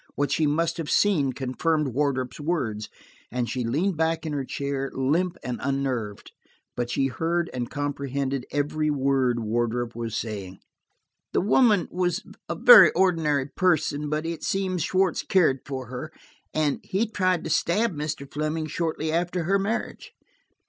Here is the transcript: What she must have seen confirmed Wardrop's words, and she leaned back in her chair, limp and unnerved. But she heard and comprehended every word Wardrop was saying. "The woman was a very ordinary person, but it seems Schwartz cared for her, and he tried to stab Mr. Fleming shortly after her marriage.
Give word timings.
What 0.15 0.31
she 0.31 0.47
must 0.47 0.77
have 0.77 0.89
seen 0.89 1.31
confirmed 1.31 1.89
Wardrop's 1.89 2.39
words, 2.39 2.89
and 3.31 3.47
she 3.47 3.63
leaned 3.63 3.97
back 3.97 4.25
in 4.25 4.33
her 4.33 4.43
chair, 4.43 4.89
limp 4.95 5.37
and 5.43 5.59
unnerved. 5.61 6.31
But 6.75 6.89
she 6.89 7.05
heard 7.05 7.51
and 7.53 7.69
comprehended 7.69 8.47
every 8.51 8.89
word 8.89 9.39
Wardrop 9.41 9.95
was 9.95 10.15
saying. 10.15 10.57
"The 11.33 11.41
woman 11.41 11.87
was 11.91 12.23
a 12.49 12.55
very 12.55 12.91
ordinary 12.93 13.45
person, 13.45 14.09
but 14.09 14.25
it 14.25 14.43
seems 14.43 14.81
Schwartz 14.81 15.21
cared 15.21 15.59
for 15.67 15.85
her, 15.85 16.11
and 16.51 16.79
he 16.81 17.05
tried 17.05 17.43
to 17.43 17.51
stab 17.51 17.93
Mr. 17.95 18.27
Fleming 18.27 18.65
shortly 18.65 19.11
after 19.11 19.43
her 19.43 19.59
marriage. 19.59 20.13